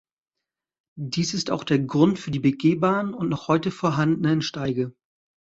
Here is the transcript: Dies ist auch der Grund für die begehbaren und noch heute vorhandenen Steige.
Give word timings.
Dies 0.97 1.35
ist 1.35 1.51
auch 1.51 1.63
der 1.63 1.77
Grund 1.77 2.17
für 2.17 2.31
die 2.31 2.39
begehbaren 2.39 3.13
und 3.13 3.29
noch 3.29 3.47
heute 3.47 3.69
vorhandenen 3.69 4.41
Steige. 4.41 4.95